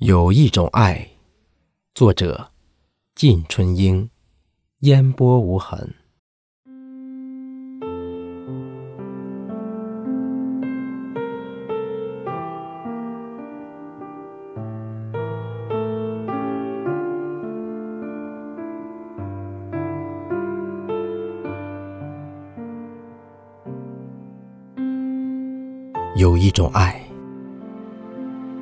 [0.00, 1.08] 有一种爱，
[1.94, 2.50] 作者：
[3.14, 4.10] 靳春英，
[4.80, 5.94] 烟波无痕。
[26.16, 27.05] 有一种爱。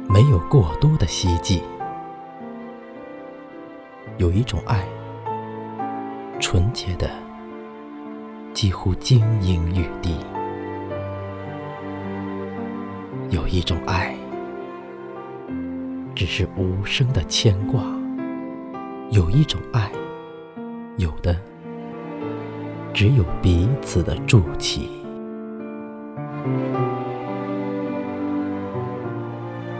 [0.08, 1.62] 没有过多的希冀，
[4.18, 4.86] 有一种爱，
[6.40, 7.10] 纯洁的
[8.52, 10.12] 几乎晶莹欲滴；
[13.30, 14.14] 有一种爱，
[16.14, 17.82] 只是无声的牵挂；
[19.10, 19.90] 有一种爱，
[20.96, 21.36] 有的
[22.92, 24.88] 只有彼此的筑起。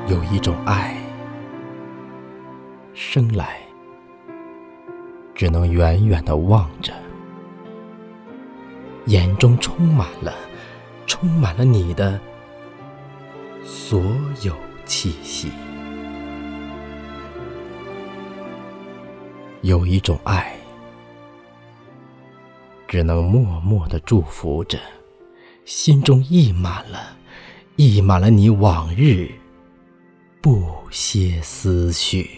[0.06, 0.94] 有一种爱，
[2.92, 3.58] 生来
[5.34, 6.92] 只能远远的望着，
[9.06, 10.34] 眼中充满了，
[11.06, 12.20] 充满了你的
[13.64, 14.02] 所
[14.42, 15.50] 有气息。
[19.62, 20.54] 有一种爱，
[22.86, 24.78] 只能默默的祝福着，
[25.64, 27.16] 心中溢满了，
[27.76, 29.30] 溢满了你往日。
[30.44, 32.28] 不歇思绪，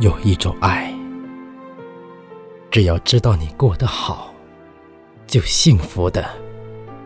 [0.00, 0.90] 有一种爱，
[2.70, 4.32] 只要知道你过得好，
[5.26, 6.26] 就幸福的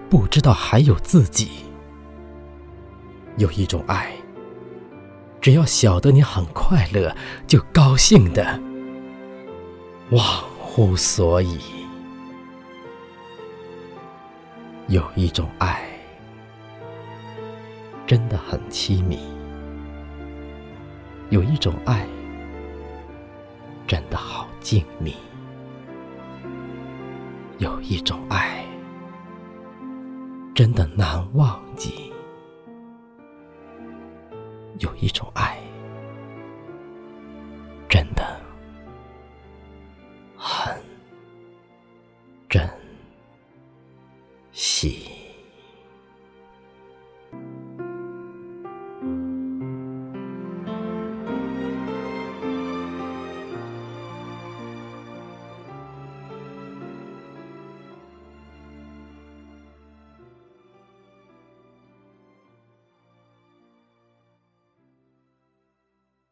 [0.09, 1.49] 不知道还有自己；
[3.37, 4.13] 有一种爱，
[5.41, 7.13] 只要晓得你很快乐，
[7.49, 8.61] 就高兴的
[10.11, 10.25] 忘
[10.57, 11.59] 乎所以；
[14.87, 15.98] 有一种爱。
[18.09, 19.19] 真的很凄迷，
[21.29, 22.07] 有一种爱，
[23.87, 25.13] 真的好静谧；
[27.59, 28.65] 有一种爱，
[30.55, 32.11] 真的难忘记；
[34.79, 35.59] 有一种爱，
[37.91, 38.25] 真的
[40.35, 40.75] 很
[42.49, 42.67] 珍
[44.51, 45.18] 惜。